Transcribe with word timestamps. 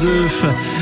22. 0.00 0.28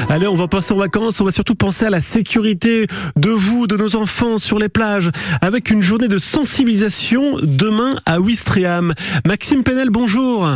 Allez, 0.09 0.29
on 0.29 0.37
va 0.37 0.47
passer 0.47 0.73
en 0.73 0.77
vacances. 0.77 1.21
On 1.21 1.25
va 1.25 1.33
surtout 1.33 1.57
penser 1.57 1.85
à 1.85 1.91
la 1.91 2.01
sécurité 2.01 2.87
de 3.17 3.31
vous, 3.31 3.67
de 3.67 3.77
nos 3.77 3.97
enfants 3.97 4.39
sur 4.39 4.59
les 4.59 4.69
plages, 4.69 5.11
avec 5.41 5.71
une 5.71 5.83
journée 5.83 6.09
de 6.09 6.19
sensibilisation 6.19 7.39
demain 7.43 7.95
à 8.07 8.21
Ouistreham. 8.21 8.95
Maxime 9.27 9.65
Penel, 9.65 9.91
bonjour. 9.91 10.49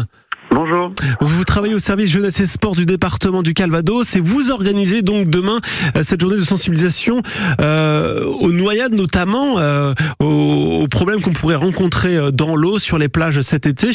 Bonjour. 0.52 0.92
Vous 1.20 1.44
travaillez 1.44 1.74
au 1.74 1.78
service 1.78 2.10
jeunesse 2.10 2.38
et 2.40 2.46
sport 2.46 2.76
du 2.76 2.84
département 2.84 3.42
du 3.42 3.54
Calvados 3.54 4.14
et 4.16 4.20
vous 4.20 4.50
organisez 4.50 5.00
donc 5.02 5.30
demain 5.30 5.60
euh, 5.96 6.02
cette 6.02 6.20
journée 6.20 6.36
de 6.36 6.42
sensibilisation 6.42 7.22
euh, 7.60 8.24
aux 8.24 8.52
noyades 8.52 8.92
notamment, 8.92 9.58
euh, 9.58 9.94
aux, 10.20 10.86
problèmes 10.88 11.22
qu'on 11.22 11.32
pourrait 11.32 11.56
rencontrer 11.56 12.16
euh, 12.16 12.30
dans 12.30 12.54
l'eau 12.54 12.78
sur 12.78 12.98
les 12.98 13.08
plages 13.08 13.40
cet 13.40 13.66
été. 13.66 13.90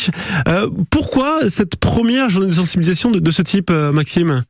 Euh, 0.48 0.68
pourquoi 0.90 1.48
cette 1.48 1.76
première 1.76 2.28
journée 2.30 2.48
de 2.48 2.54
sensibilisation 2.54 3.12
de, 3.12 3.20
de 3.20 3.32
ce 3.32 3.44
type, 3.44 3.70
Maxime? 3.70 4.44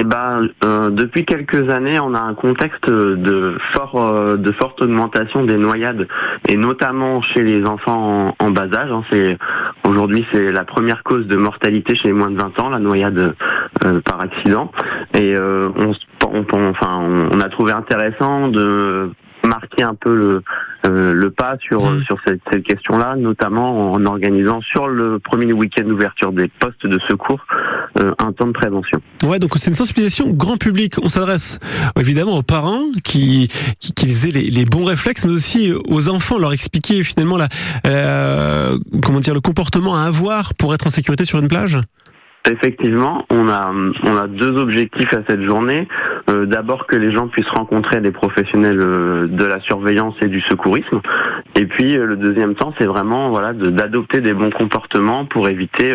Eh 0.00 0.04
ben, 0.04 0.48
euh, 0.64 0.90
depuis 0.90 1.24
quelques 1.24 1.68
années, 1.70 1.98
on 1.98 2.14
a 2.14 2.20
un 2.20 2.34
contexte 2.34 2.88
de 2.88 3.58
fort, 3.72 3.96
euh, 3.96 4.36
de 4.36 4.52
forte 4.52 4.80
augmentation 4.80 5.44
des 5.44 5.56
noyades, 5.56 6.06
et 6.48 6.56
notamment 6.56 7.20
chez 7.20 7.42
les 7.42 7.64
enfants 7.66 8.32
en, 8.38 8.50
bas 8.52 8.68
âge. 8.72 8.92
Hein. 8.92 9.02
c'est 9.10 9.36
aujourd'hui 9.84 10.24
c'est 10.32 10.52
la 10.52 10.62
première 10.62 11.02
cause 11.02 11.26
de 11.26 11.36
mortalité 11.36 11.96
chez 11.96 12.08
les 12.08 12.12
moins 12.12 12.30
de 12.30 12.40
20 12.40 12.60
ans, 12.60 12.68
la 12.68 12.78
noyade 12.78 13.34
euh, 13.84 14.00
par 14.02 14.20
accident. 14.20 14.70
Et 15.14 15.34
on, 15.36 15.92
on, 16.30 16.68
enfin, 16.70 17.00
on 17.32 17.40
a 17.40 17.48
trouvé 17.48 17.72
intéressant 17.72 18.46
de 18.46 19.10
marquer 19.44 19.82
un 19.82 19.94
peu 19.94 20.14
le, 20.14 20.42
euh, 20.86 21.12
le 21.12 21.30
pas 21.30 21.56
sur 21.60 21.84
mmh. 21.84 22.04
sur 22.04 22.16
cette, 22.24 22.40
cette 22.52 22.62
question-là, 22.62 23.16
notamment 23.16 23.92
en 23.92 24.06
organisant 24.06 24.60
sur 24.60 24.86
le 24.86 25.18
premier 25.18 25.52
week-end 25.52 25.84
d'ouverture 25.84 26.32
des 26.32 26.48
postes 26.48 26.86
de 26.86 26.98
secours 27.08 27.44
euh, 27.98 28.14
un 28.18 28.32
temps 28.32 28.46
de 28.46 28.52
prévention. 28.52 29.00
Ouais, 29.24 29.38
donc 29.38 29.52
c'est 29.56 29.70
une 29.70 29.76
sensibilisation 29.76 30.30
grand 30.30 30.56
public. 30.56 30.94
On 31.02 31.08
s'adresse 31.08 31.58
évidemment 31.98 32.36
aux 32.36 32.42
parents 32.42 32.84
qui 33.02 33.48
qui, 33.80 34.28
aient 34.28 34.30
les, 34.30 34.50
les, 34.50 34.64
bons 34.64 34.84
réflexes, 34.84 35.24
mais 35.24 35.32
aussi 35.32 35.72
aux 35.88 36.08
enfants, 36.08 36.38
leur 36.38 36.52
expliquer 36.52 37.02
finalement 37.02 37.36
la 37.36 37.48
euh, 37.86 38.78
comment 39.02 39.20
dire 39.20 39.34
le 39.34 39.40
comportement 39.40 39.96
à 39.96 40.02
avoir 40.02 40.54
pour 40.54 40.74
être 40.74 40.86
en 40.86 40.90
sécurité 40.90 41.24
sur 41.24 41.38
une 41.38 41.48
plage. 41.48 41.78
Effectivement, 42.50 43.26
on 43.30 43.48
a 43.48 43.72
on 44.04 44.16
a 44.16 44.26
deux 44.26 44.56
objectifs 44.56 45.12
à 45.12 45.22
cette 45.28 45.42
journée. 45.42 45.88
Euh, 46.28 46.46
D'abord 46.46 46.86
que 46.86 46.96
les 46.96 47.12
gens 47.12 47.28
puissent 47.28 47.48
rencontrer 47.48 48.00
des 48.00 48.12
professionnels 48.12 48.80
euh, 48.80 49.26
de 49.26 49.44
la 49.44 49.60
surveillance 49.60 50.14
et 50.22 50.28
du 50.28 50.40
secourisme. 50.42 51.00
Et 51.54 51.66
puis 51.66 51.96
euh, 51.96 52.06
le 52.06 52.16
deuxième 52.16 52.54
temps, 52.54 52.74
c'est 52.78 52.86
vraiment 52.86 53.30
voilà 53.30 53.52
d'adopter 53.52 54.20
des 54.20 54.34
bons 54.34 54.50
comportements 54.50 55.24
pour 55.24 55.48
éviter 55.48 55.94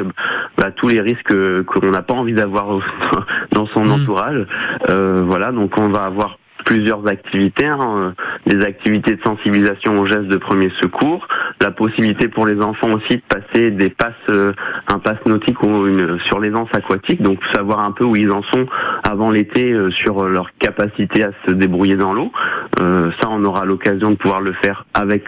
bah, 0.57 0.71
tous 0.71 0.89
les 0.89 1.01
risques 1.01 1.33
qu'on 1.65 1.91
n'a 1.91 2.01
pas 2.01 2.13
envie 2.13 2.33
d'avoir 2.33 2.79
dans 3.51 3.67
son 3.67 3.85
mmh. 3.85 3.91
entourage. 3.91 4.47
voilà, 4.87 5.51
donc 5.51 5.77
on 5.77 5.89
va 5.89 6.05
avoir 6.05 6.37
plusieurs 6.65 7.05
activités, 7.07 7.65
hein, 7.65 8.13
des 8.45 8.63
activités 8.65 9.15
de 9.15 9.21
sensibilisation 9.21 9.99
aux 9.99 10.05
gestes 10.05 10.27
de 10.27 10.37
premier 10.37 10.71
secours, 10.81 11.27
la 11.63 11.71
possibilité 11.71 12.27
pour 12.27 12.45
les 12.45 12.61
enfants 12.61 12.91
aussi 12.91 13.17
de 13.17 13.21
passer 13.27 13.71
des 13.71 13.89
passes, 13.89 14.13
euh, 14.29 14.51
un 14.91 14.99
passe 14.99 15.25
nautique 15.25 15.63
ou 15.63 15.87
une 15.87 16.19
surveillance 16.27 16.69
aquatique, 16.73 17.21
donc 17.21 17.39
savoir 17.55 17.79
un 17.79 17.91
peu 17.91 18.03
où 18.03 18.15
ils 18.15 18.31
en 18.31 18.43
sont 18.43 18.65
avant 19.09 19.31
l'été 19.31 19.71
euh, 19.71 19.89
sur 19.91 20.25
leur 20.25 20.49
capacité 20.59 21.23
à 21.23 21.31
se 21.47 21.53
débrouiller 21.53 21.95
dans 21.95 22.13
l'eau. 22.13 22.31
Euh, 22.79 23.11
ça, 23.21 23.29
on 23.31 23.43
aura 23.45 23.65
l'occasion 23.65 24.11
de 24.11 24.15
pouvoir 24.15 24.41
le 24.41 24.53
faire 24.53 24.85
avec 24.93 25.25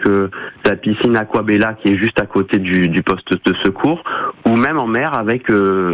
la 0.64 0.76
piscine 0.76 1.16
Aquabella 1.16 1.74
qui 1.74 1.88
est 1.88 1.98
juste 1.98 2.20
à 2.20 2.26
côté 2.26 2.58
du, 2.58 2.88
du 2.88 3.02
poste 3.02 3.32
de 3.44 3.54
secours, 3.64 4.02
ou 4.46 4.56
même 4.56 4.78
en 4.78 4.86
mer 4.86 5.14
avec 5.14 5.50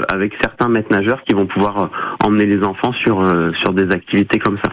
avec 0.09 0.33
certains 0.43 0.69
maîtres 0.69 0.91
nageurs 0.91 1.23
qui 1.25 1.35
vont 1.35 1.47
pouvoir 1.47 1.91
emmener 2.23 2.47
les 2.47 2.63
enfants 2.63 2.93
sur 2.93 3.25
sur 3.61 3.73
des 3.73 3.91
activités 3.91 4.39
comme 4.39 4.59
ça. 4.65 4.73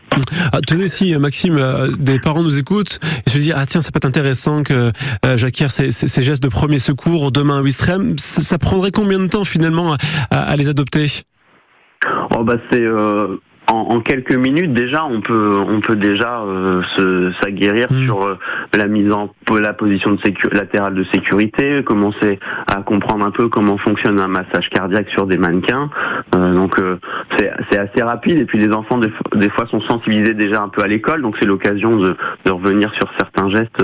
Ah, 0.52 0.60
tenez 0.66 0.88
si 0.88 1.16
Maxime, 1.18 1.60
des 1.98 2.20
parents 2.20 2.44
nous 2.44 2.60
écoutent 2.60 3.00
et 3.26 3.30
se 3.30 3.38
disent 3.38 3.54
ah 3.56 3.66
tiens 3.66 3.82
c'est 3.82 3.94
pas 3.94 4.06
intéressant 4.08 4.64
que 4.64 4.92
Jacques 5.38 5.60
ces, 5.68 6.22
gestes 6.22 6.44
de 6.44 6.50
premier 6.50 6.80
secours 6.80 7.32
demain 7.32 7.60
à 7.60 7.62
Wistreham, 7.62 8.18
ça, 8.18 8.58
prendrait 8.58 8.92
combien 8.92 9.20
de 9.20 9.28
temps 9.28 9.44
finalement 9.44 9.96
à, 10.32 10.56
les 10.56 10.70
adopter? 10.70 11.24
Oh 12.36 12.44
bah 12.44 12.56
c'est 12.72 12.82
euh, 12.82 13.38
en, 13.72 14.00
quelques 14.02 14.36
minutes 14.36 14.74
déjà 14.74 15.06
on 15.06 15.22
peut 15.22 15.58
on 15.68 15.80
peut 15.80 15.96
déjà 15.96 16.42
euh, 16.42 16.82
se 16.96 17.32
s'aguerrir 17.42 17.88
hmm. 17.92 18.06
sur 18.06 18.24
euh, 18.24 18.38
la 18.78 18.88
mise 18.88 19.12
en 19.12 19.30
la 19.60 19.74
position 19.74 20.12
de 20.12 20.20
latérale 20.56 20.94
de 20.94 21.04
sécurité, 21.06 21.84
commencer 21.84 22.40
à 22.68 22.82
comprendre 22.84 23.26
un 23.26 23.32
peu 23.32 23.50
comment 23.50 23.78
fonctionne 23.78 24.20
un 24.20 24.28
massage 24.28 24.70
cardiaque 24.70 25.10
sur 25.10 25.26
des 25.26 25.38
mannequins. 25.38 25.90
Euh, 26.36 26.54
donc 26.54 26.80
c'est 27.38 27.80
assez 27.80 28.04
rapide 28.04 28.38
et 28.38 28.46
puis 28.46 28.60
les 28.60 28.72
enfants 28.72 29.00
des, 29.00 29.12
des, 29.36 29.50
fois 29.50 29.66
sont 29.68 29.82
sensibilisés 29.82 30.36
déjà 30.36 30.62
un 30.62 30.70
peu 30.70 30.84
à 30.84 30.88
l'école, 30.88 31.24
donc 31.24 31.36
c'est 31.40 31.48
l'occasion 31.48 31.96
de, 31.96 32.16
de, 32.46 32.52
revenir 32.52 32.94
sur 32.94 33.10
certains 33.18 33.50
gestes 33.50 33.84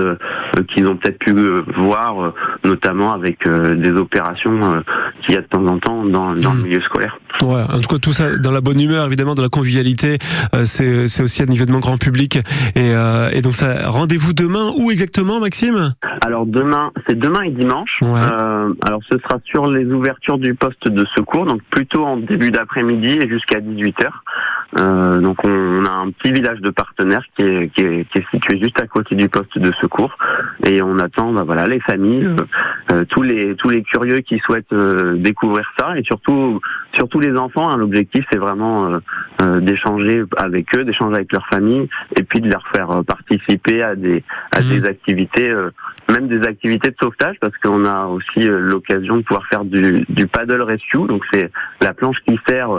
qu'ils 0.64 0.86
ont 0.86 0.96
peut-être 0.96 1.18
pu 1.18 1.34
voir, 1.76 2.32
notamment 2.64 3.12
avec 3.12 3.46
des 3.48 3.90
opérations 3.90 4.82
qu'il 5.24 5.34
y 5.34 5.38
a 5.38 5.42
de 5.42 5.46
temps 5.46 5.66
en 5.66 5.78
temps 5.78 6.04
dans, 6.04 6.34
dans 6.34 6.52
le 6.52 6.58
hmm. 6.58 6.62
milieu 6.62 6.80
scolaire. 6.82 7.18
Ouais, 7.42 7.62
en 7.62 7.80
tout 7.80 7.88
cas 7.88 7.98
tout 7.98 8.12
ça 8.12 8.36
dans 8.38 8.50
la 8.50 8.60
bonne 8.60 8.80
humeur 8.80 9.06
évidemment, 9.06 9.34
dans 9.34 9.42
la 9.42 9.48
convivialité 9.48 10.18
euh, 10.54 10.64
c'est 10.64 11.22
aussi 11.22 11.42
un 11.42 11.46
événement 11.46 11.80
grand 11.80 11.98
public. 11.98 12.38
Et, 12.74 12.92
euh, 12.94 13.30
et 13.32 13.42
donc, 13.42 13.54
ça 13.54 13.88
rendez-vous 13.88 14.32
demain 14.32 14.72
où 14.76 14.90
exactement, 14.90 15.40
Maxime? 15.40 15.94
Alors 16.20 16.46
demain, 16.46 16.92
c'est 17.06 17.18
demain 17.18 17.42
et 17.42 17.50
dimanche. 17.50 17.98
Euh, 18.02 18.72
alors 18.86 19.00
ce 19.10 19.18
sera 19.18 19.38
sur 19.44 19.68
les 19.68 19.84
ouvertures 19.86 20.38
du 20.38 20.54
poste 20.54 20.88
de 20.88 21.04
secours, 21.16 21.46
donc 21.46 21.62
plutôt 21.70 22.04
en 22.04 22.16
début 22.16 22.50
d'après-midi 22.50 23.18
et 23.22 23.28
jusqu'à 23.28 23.60
18h. 23.60 24.08
Euh, 24.78 25.20
donc 25.20 25.38
on, 25.44 25.84
a 25.84 25.90
un 25.90 26.10
petit 26.10 26.32
village 26.32 26.60
de 26.60 26.70
partenaires 26.70 27.22
qui 27.38 27.44
est, 27.44 27.68
qui, 27.74 27.82
est, 27.82 28.04
qui 28.10 28.18
est, 28.18 28.26
situé 28.32 28.58
juste 28.58 28.80
à 28.80 28.86
côté 28.86 29.14
du 29.14 29.28
poste 29.28 29.58
de 29.58 29.72
secours 29.80 30.10
et 30.64 30.80
on 30.82 30.98
attend 30.98 31.32
bah, 31.32 31.42
voilà 31.44 31.66
les 31.66 31.80
familles, 31.80 32.28
euh, 32.92 33.04
tous 33.08 33.22
les 33.22 33.54
tous 33.56 33.68
les 33.68 33.82
curieux 33.82 34.20
qui 34.20 34.38
souhaitent 34.38 34.74
découvrir 35.16 35.70
ça. 35.78 35.98
Et 35.98 36.02
surtout 36.02 36.60
surtout 36.96 37.20
les 37.20 37.36
enfants. 37.36 37.68
Hein, 37.68 37.76
L'objectif 37.76 38.24
c'est 38.30 38.38
vraiment 38.38 38.98
d'échanger 39.60 40.24
avec 40.36 40.74
eux, 40.74 40.84
d'échanger 40.84 41.16
avec 41.16 41.32
leur 41.32 41.46
famille, 41.46 41.88
et 42.18 42.22
puis 42.22 42.40
de 42.40 42.50
leur 42.50 42.66
faire 42.68 42.90
euh, 42.90 43.02
participer 43.02 43.82
à 43.82 43.94
des 43.94 44.22
à 44.52 44.60
mmh. 44.60 44.68
des 44.68 44.84
activités, 44.86 45.50
euh, 45.50 45.70
même 46.10 46.26
des 46.28 46.42
activités 46.42 46.90
de 46.90 46.96
sauvetage, 47.00 47.36
parce 47.40 47.56
qu'on 47.58 47.84
a 47.84 48.06
aussi 48.06 48.48
euh, 48.48 48.58
l'occasion 48.60 49.18
de 49.18 49.22
pouvoir 49.22 49.46
faire 49.46 49.64
du, 49.64 50.04
du 50.08 50.26
paddle 50.26 50.62
rescue. 50.62 51.06
Donc 51.06 51.22
c'est 51.32 51.50
la 51.80 51.92
planche 51.92 52.16
qui 52.26 52.38
sert 52.48 52.70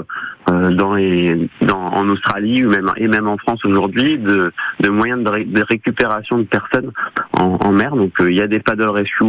dans 0.48 0.94
les 0.96 1.50
dans 1.62 1.78
en 2.00 2.08
Australie 2.08 2.66
ou 2.66 2.70
même 2.70 2.90
et 2.96 3.08
même 3.08 3.28
en 3.28 3.38
France 3.38 3.64
aujourd'hui 3.66 4.18
de 4.18 4.54
de 4.80 4.90
moyens 4.90 5.22
de, 5.22 5.44
de 5.44 5.64
récupération 5.70 6.38
de 6.38 6.44
personnes 6.44 6.92
en, 7.34 7.58
en 7.62 7.72
mer. 7.72 7.96
Donc 7.96 8.14
il 8.20 8.34
y 8.34 8.42
a 8.42 8.48
des 8.48 8.60
paddle 8.60 8.90
rescue 8.90 9.26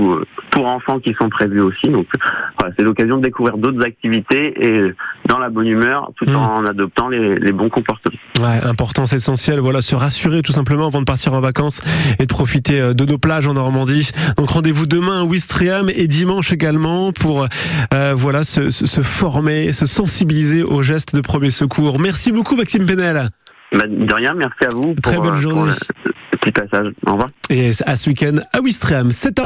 pour 0.51 0.67
enfants 0.67 1.01
qui 1.01 1.15
sont 1.21 1.29
prévus 1.29 1.61
aussi. 1.61 1.89
Donc 1.89 2.07
voilà, 2.59 2.73
c'est 2.77 2.85
l'occasion 2.85 3.17
de 3.19 3.23
découvrir 3.23 3.59
d'autres 3.59 3.85
activités 3.85 4.45
et 4.65 4.78
dans 5.27 5.39
la 5.39 5.51
bonne 5.51 5.67
humeur, 5.67 6.11
tout 6.17 6.29
mmh. 6.31 6.37
en 6.37 6.65
adoptant 6.65 7.09
les, 7.09 7.39
les 7.39 7.53
bons 7.53 7.69
comportements. 7.69 8.17
Ouais, 8.41 8.61
importance 8.65 9.13
essentielle. 9.13 9.61
Voilà, 9.61 9.81
se 9.83 9.95
rassurer 9.95 10.43
tout 10.43 10.53
simplement 10.53 10.87
avant 10.87 11.01
de 11.01 11.05
partir 11.05 11.35
en 11.35 11.41
vacances 11.41 11.81
et 12.19 12.27
de 12.27 12.33
profiter 12.33 12.81
euh, 12.81 12.95
de 12.95 13.05
nos 13.05 13.19
plages 13.19 13.47
en 13.47 13.55
Normandie. 13.55 14.11
Donc 14.37 14.51
rendez-vous 14.51 14.87
demain 14.87 15.21
à 15.21 15.25
Ouistreham 15.25 15.91
et 15.95 16.07
dimanche 16.07 16.53
également 16.53 17.13
pour 17.13 17.47
euh, 17.95 18.15
voilà 18.15 18.43
se, 18.43 18.71
se, 18.71 19.01
former, 19.03 19.73
se 19.73 19.87
sensibiliser 19.87 20.63
aux 20.63 20.83
gestes 20.83 21.15
de 21.15 21.21
premier 21.21 21.51
secours. 21.51 21.99
Merci 21.99 22.33
beaucoup 22.33 22.57
Maxime 22.57 22.87
Penel. 22.87 23.31
Bah, 23.73 23.85
de 23.87 24.15
rien, 24.15 24.33
merci 24.35 24.65
à 24.65 24.75
vous. 24.75 24.95
Très 25.03 25.19
bonne 25.19 25.35
euh, 25.35 25.41
journée. 25.41 25.73
petit 26.41 26.53
passage. 26.53 26.93
Au 27.07 27.13
revoir. 27.13 27.29
Et 27.51 27.73
à 27.85 27.97
ce 27.97 28.09
week-end 28.09 28.37
à 28.53 28.61
Ouistreham. 28.61 29.11